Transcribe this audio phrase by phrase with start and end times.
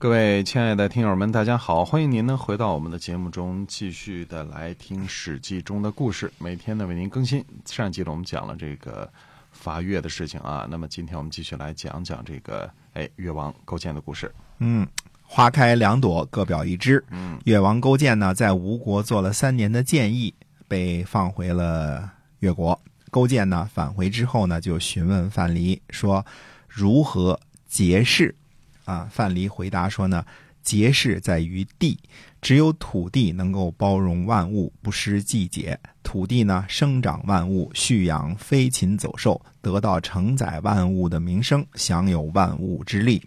[0.00, 1.84] 各位亲爱的听友们，大家好！
[1.84, 6.32] 欢迎您呢回到我们的节目中，继续的来听《史记》中的故事。
[6.38, 7.44] 每天呢为您更新。
[7.66, 9.12] 上一集呢我们讲了这个
[9.50, 14.34] 伐越的事情啊，那么今天我们继续来讲讲这个哎越王勾践的故事。
[14.60, 14.88] 嗯，
[15.22, 17.04] 花开两朵，各表一枝。
[17.10, 20.32] 嗯，越王勾践呢在吴国做了三年的谏议，
[20.66, 22.80] 被放回了越国。
[23.10, 26.24] 勾践呢返回之后呢，就询问范蠡说
[26.66, 28.34] 如何结事。
[28.84, 30.24] 啊，范蠡回答说呢，
[30.62, 31.98] 节事在于地，
[32.40, 35.78] 只有土地能够包容万物，不失季节。
[36.02, 43.22] 土地呢，生长万物，蓄养飞禽走兽，得到承载万物的名声，享有万物之力。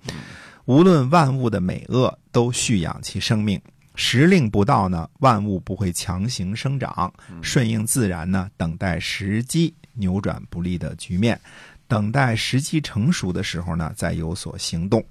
[0.65, 3.61] 无论万物的美恶，都蓄养其生命。
[3.95, 11.39] 时令不到呢，万物不会强行生长，顺应自然呢，等待时机，扭转不利的局面，
[11.87, 15.03] 等待时机成熟的时候呢，再有所行动。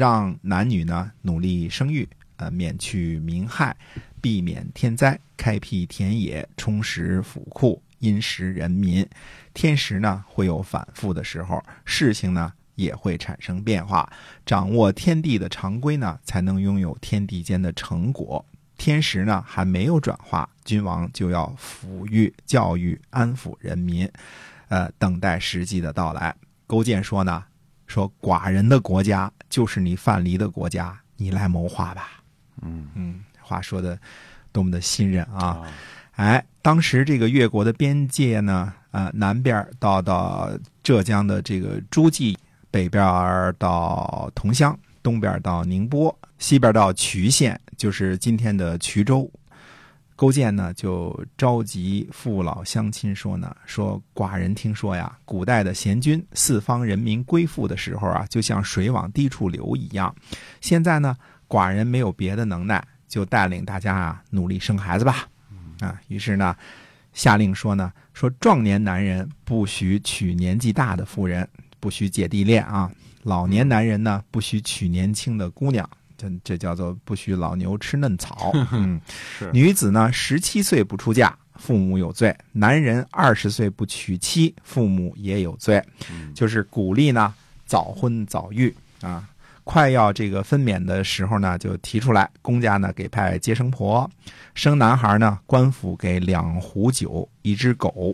[0.00, 3.76] 让男女呢努力生育，呃，免去民害，
[4.18, 9.06] 避免天灾，开辟田野，充实府库，殷实人民。
[9.52, 14.10] 天时呢会有反复的时候，事情呢也会产生变化。
[14.46, 18.42] 掌握天地的常规呢，才能拥有天地间的成果。
[18.78, 24.10] 天时呢还没有转化，君王就要抚育、教育、安抚人民，
[24.68, 26.34] 呃，等待时机的到来。
[26.66, 27.44] 勾践说呢。
[27.90, 32.22] 说寡人的国家就是你范蠡的国家，你来谋划吧。
[32.62, 33.98] 嗯嗯，话说的
[34.52, 35.62] 多么的信任啊！
[36.12, 40.50] 哎，当时这个越国的边界呢，呃，南边到到
[40.82, 42.38] 浙江的这个诸暨，
[42.70, 49.30] 北边到桐乡，东边到宁波，西边到渠县，就是今天的衢州。
[50.20, 60.14] 勾践呢，就召集父老乡亲说呢：“说寡人听说呀，古代的贤君，四方人民归附的时候啊，就像水往低处流一样。
[60.60, 61.16] 现在呢，
[61.48, 65.26] 寡人没有别的能耐，就带领大家啊，努力生孩子吧。
[65.80, 66.54] 啊，于是呢，
[67.14, 71.48] 下令说呢：说壮年男人不许娶年纪大的妇人，
[71.80, 72.90] 不许姐弟恋啊；
[73.22, 75.88] 老年男人呢，不许娶年轻的姑娘。”
[76.20, 78.52] 这这叫做不许老牛吃嫩草。
[78.72, 79.00] 嗯，
[79.52, 85.82] 女子呢，十七岁不出嫁，父母有罪；男人二十岁不娶妻，父母也有罪。
[86.34, 87.32] 就是鼓励呢
[87.64, 89.26] 早婚早育啊。
[89.62, 94.10] 快要这个分娩的时候呢，就提出来，公家呢给派接生婆。
[94.54, 98.12] 生男孩呢，官府给两壶酒一只狗；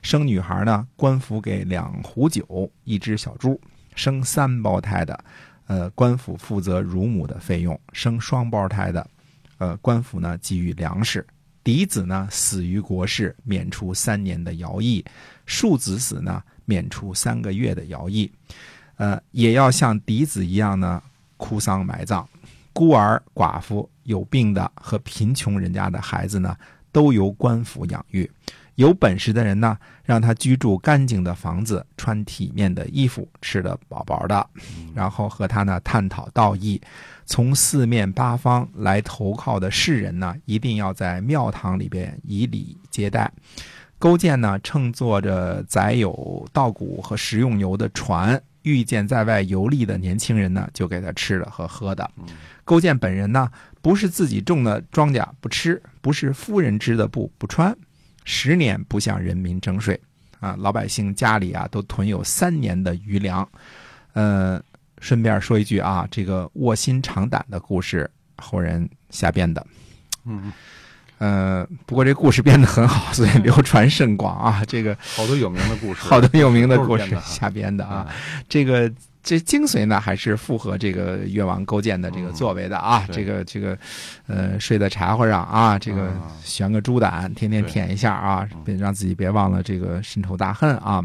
[0.00, 3.60] 生女孩呢，官府给两壶酒一只小猪。
[3.94, 5.24] 生三胞胎的。
[5.66, 9.08] 呃，官府负责乳母的费用，生双胞胎的，
[9.58, 11.26] 呃，官府呢给予粮食。
[11.64, 15.04] 嫡子呢死于国事，免除三年的徭役；
[15.46, 18.30] 庶子死呢，免除三个月的徭役。
[18.96, 21.02] 呃，也要像嫡子一样呢，
[21.36, 22.28] 哭丧埋葬。
[22.72, 26.56] 孤儿、寡妇、有病的和贫穷人家的孩子呢，
[26.90, 28.28] 都由官府养育。
[28.82, 34.44] 有本事的人呢，让他居住干净的房子，穿体面的衣服，吃得饱饱的，
[34.92, 36.80] 然后和他呢探讨道义。
[37.24, 43.30] 从四面八方来投靠的士人呢，一定要在庙堂里边以礼接待。
[44.00, 52.10] 勾践呢，乘坐着载有稻谷和食用油的船，遇见在外游历的年轻人呢，就给他吃的和喝的。
[52.64, 53.48] 勾践本人呢，
[53.80, 57.72] 不是自己种的庄稼不吃，不是夫人织的布不穿。
[58.24, 60.00] 十年不向人民征税，
[60.40, 63.48] 啊，老百姓家里啊都囤有三年的余粮。
[64.12, 64.62] 呃，
[65.00, 69.66] 顺便说一句啊，这个卧薪尝胆的故事后人瞎编的。
[70.24, 70.52] 嗯，
[71.18, 74.64] 呃，不过这故事编得很好，所以流传甚广啊。
[74.66, 78.06] 这个好多有名的故事，好多有名的故事瞎编的啊。
[78.48, 78.92] 这个。
[79.22, 83.06] 这精髓呢，还是符合这个越王勾践的这个作为的啊。
[83.12, 83.78] 这个这个，
[84.26, 91.00] 呃，睡在柴火上啊，这个悬个猪胆，天天舔一下啊，别让自己别忘了这个深仇大恨啊。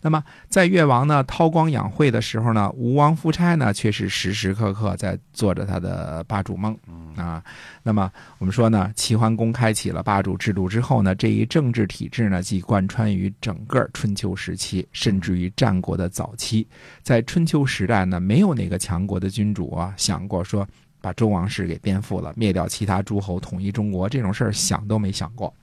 [0.00, 6.76] 那么，在越王呢韬光养晦的时候呢，吴王夫差呢却是时时刻刻在做着他的霸主梦
[7.14, 7.40] 啊。
[7.84, 16.66] 那么我们说呢，齐桓公开启了霸主制度之后呢，这一政治体制呢，即贯穿于整个春秋时期，甚至于战国的早期，
[17.04, 17.51] 在春秋。
[17.52, 20.66] 秋时代呢，没有哪个强国的君主啊想过说
[21.02, 25.54] 把周王室给颠覆了，灭掉其他诸侯，统一中国，这种事儿想都没想过。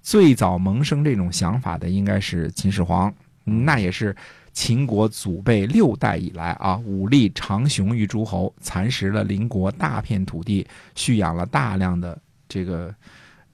[0.00, 3.12] 最早萌生这种想法的应该是秦始皇，
[3.42, 4.14] 那也是
[4.52, 12.16] 秦国祖辈六代以来啊，武力长雄于诸侯，蚕食了邻国大片土地，蓄养了大量的
[12.48, 12.94] 这个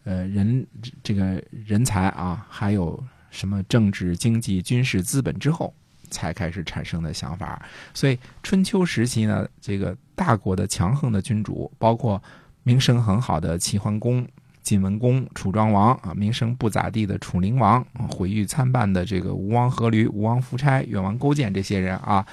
[0.05, 0.67] 呃人
[1.03, 5.73] 这个人才啊，还有什么政治、经济、军事资本之后，
[6.11, 7.61] 才开始产生的想法。
[7.95, 12.23] 所以春秋时期呢，这个大国的强横的君主，包括
[12.63, 14.27] 名声很好的齐桓公。
[14.61, 22.27] 晋文公、楚庄王啊，名声不咋地的楚灵王，毁誉参半的这个吴王阖闾、吴王夫差、越王勾践这些人啊，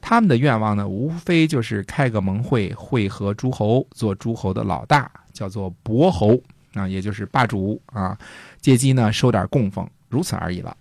[0.00, 6.40] 他们的愿望呢，无非就是开个盟会，会合诸侯，做诸侯的老大，叫做伯侯
[6.74, 8.16] 啊，也就是霸主啊，
[8.60, 10.76] 借机呢收点供奉，如此而已了，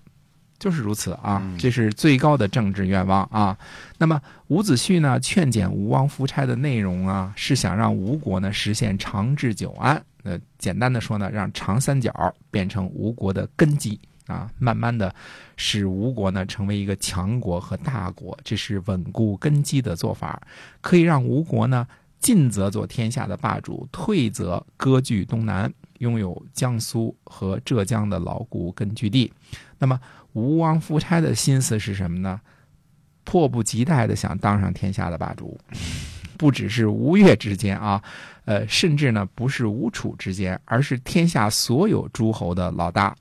[0.62, 3.58] 就是如此啊，这是最高的政治愿望啊。
[3.98, 10.00] 那么伍子胥呢，劝谏吴王夫差的内容啊，是想让吴国呢实现长治久安。
[10.22, 12.14] 呃，简单的说呢，让长三角
[12.52, 15.12] 变成吴国的根基啊，慢慢的
[15.58, 20.40] 使吴国呢成为一个强国和大国，这是稳固根基的做法，
[20.80, 21.88] 可以让吴国呢
[22.20, 29.34] 进则做天下的霸主，退则割据东南，拥有江苏和浙江的牢固根据地。
[29.80, 30.00] 那么
[30.34, 32.42] 吴王夫差的心思是什么呢？
[33.24, 35.60] 迫不及待的想当上天下的霸主。
[36.38, 38.02] 不只是吴越之间啊，
[38.46, 43.16] 呃，甚至呢不是吴楚之间，而是天下所有诸侯的老大。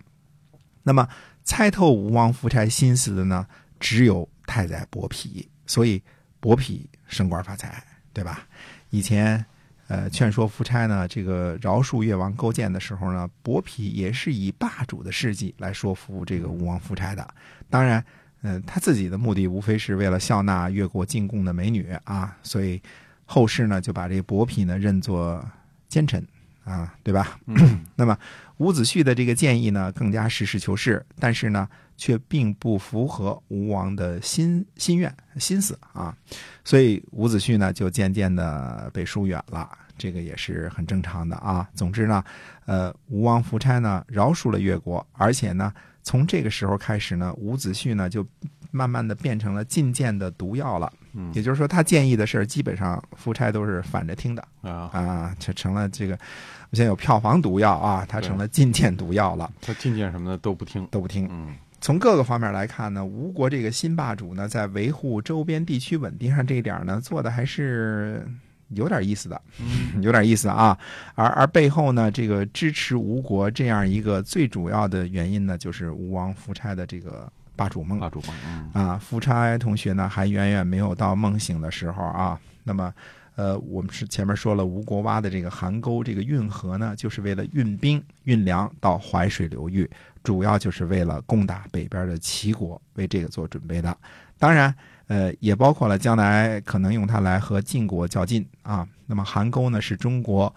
[0.85, 1.07] 那么
[1.45, 3.47] 猜透吴王夫差心思的呢，
[3.79, 6.03] 只有太宰伯嚭，所以
[6.41, 7.85] 伯嚭升官发财，
[8.15, 8.49] 对吧？
[8.89, 9.45] 以前
[9.91, 17.35] 呃劝说夫差呢，这个饶恕越王勾践的时候呢，伯嚭也是以霸主的事迹来说服这个吴王夫差的。
[17.69, 18.03] 当然，
[18.43, 22.81] 嗯，他自己的目的无非是为了笑纳越国进贡的美女啊，所以。
[23.33, 25.41] 后世呢，就把这伯嚭呢认作
[25.89, 26.27] 奸臣
[26.65, 27.39] 啊，对吧？
[27.97, 28.17] 那么
[28.59, 36.15] 伍子胥的这个建议呢，更加实事求是，但是呢，却并不符合吴王的心心愿心思啊，
[36.65, 41.69] 所以伍子胥呢，就渐渐的被疏远了，这个也是很正常的啊。
[41.75, 42.23] 总之呢，
[42.67, 45.73] 呃，吴王夫差呢饶恕了越国，而且呢，
[46.03, 48.27] 从这个时候开始呢，伍子胥呢就
[48.71, 50.93] 慢慢的变成了进谏的毒药了。
[51.13, 56.17] 嗯，也就是说，他建议的事儿基本上夫差都是反着听的啊啊，就成了这个，
[56.73, 59.51] 现在有票房毒药啊，他成了进谏毒药了。
[59.61, 61.27] 他进谏什么的都不听，都不听。
[61.29, 68.25] 嗯，从各个方面来看呢，吴国这个新霸主呢，在维护周边地区稳定上这一点呢，做的还是
[68.69, 69.43] 有点意思的，
[70.01, 70.79] 有点意思啊。
[71.17, 77.29] 而而背后呢，这个支持吴国这样一个最主要的原因呢，就是吴王夫差的这个。
[77.61, 82.41] 霸主梦，霸主梦，啊，夫差同学呢还远远没有到梦醒的时候啊。
[82.65, 82.91] 那么，
[83.37, 89.87] 呃，我们是前面说了，吴国挖的这个邗沟这个运河呢，就是为了运兵运粮到淮水流域，
[90.23, 93.95] 主要就是为了攻打北边的齐国，为这个做准备的。
[94.39, 94.75] 当然，
[95.09, 98.89] 呃，也包括了将来可能用它来和晋国较劲啊。
[99.05, 100.51] 那么，邗沟呢，是中国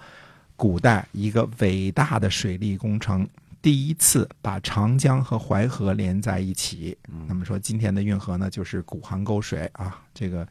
[0.55, 3.27] 古代一个伟大的水利工程。
[3.63, 6.97] 第一次把长江和淮河连在一起，
[7.29, 10.01] 那么说今天的运河呢，就是古杭沟水啊。
[10.13, 10.45] 这个，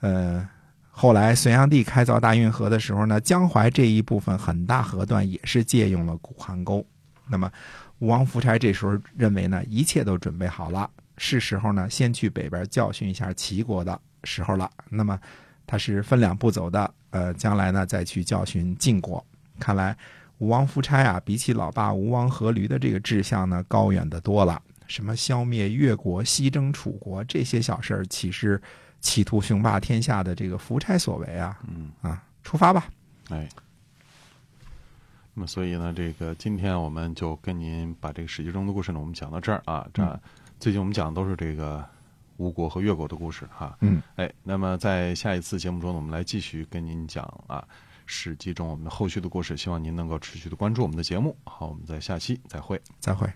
[0.00, 0.48] 呃，
[0.90, 6.82] 后来隋炀帝开凿大运河的时候呢，江淮这一部分很大河段也是借用了古杭沟。
[7.28, 7.52] 那么，
[7.98, 14.70] 吴王夫差这时候认为呢，一切都准备好了，是时候呢，先去北边教训一下齐国的时候了。
[14.88, 15.20] 那么，
[15.66, 19.22] 他是分两步走的，呃，将来呢再去教训晋国。
[19.60, 19.94] 看来。
[20.38, 24.60] 吴王夫差啊，比起老爸吴王阖闾的这个志向呢，高远的多了。
[24.86, 28.60] 什么消灭越国、西征楚国这些小事儿，岂是
[29.00, 31.58] 企图雄霸天下的这个夫差所为啊？
[31.66, 32.86] 嗯啊，出发吧！
[33.30, 33.48] 哎，
[35.32, 39.86] 那么所以呢，这个今天我们就跟您把这个史记中的故事呢，我们讲到这儿啊。
[39.94, 40.20] 这
[40.60, 41.82] 最近我们讲的都是这个
[42.36, 43.74] 吴国和越国的故事哈。
[43.80, 47.66] 嗯，哎，那么在下一次节目中呢，我们来继续跟您讲啊。
[48.06, 51.36] 史记中我们后续的故事，希望您能够持续的关注我们的节目。
[51.44, 53.32] 好，我们在下期再会，再会。